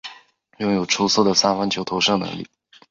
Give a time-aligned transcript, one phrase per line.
[0.57, 2.47] 拥有出色的三分球投射能力。